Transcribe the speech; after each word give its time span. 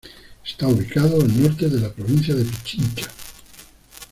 Está 0.43 0.67
ubicado 0.67 1.21
el 1.21 1.43
norte 1.43 1.69
de 1.69 1.79
la 1.79 1.91
provincia 1.93 2.33
de 2.33 2.43
Pichincha. 2.43 3.05